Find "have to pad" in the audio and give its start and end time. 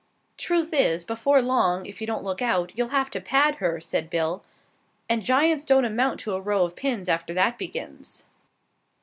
2.87-3.57